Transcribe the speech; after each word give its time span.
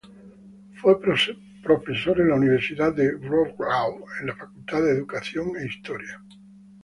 Fue 0.81 0.99
profesor 0.99 2.19
en 2.19 2.29
la 2.29 2.33
Universidad 2.35 2.91
de 2.95 3.13
Wroclaw 3.15 4.03
en 4.19 4.25
la 4.25 4.35
Facultad 4.35 4.81
de 4.81 4.93
Educación 4.93 5.51
e 5.59 5.67
Historia. 5.67 6.19